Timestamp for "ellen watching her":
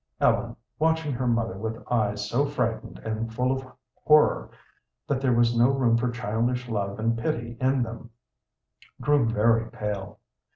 0.19-1.27